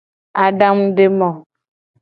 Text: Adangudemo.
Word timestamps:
Adangudemo. 0.43 1.29